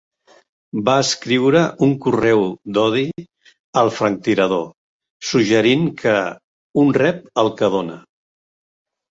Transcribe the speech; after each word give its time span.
Va 0.85 0.93
escriure 1.01 1.59
un 1.87 1.91
correu 2.05 2.41
d"odi 2.77 3.03
al 3.83 3.93
franctirador, 3.99 4.65
suggerint 5.33 5.85
que 6.01 6.17
"un 6.87 6.91
rep 6.99 7.23
el 7.45 7.53
que 7.63 7.71
dóna". 7.79 8.01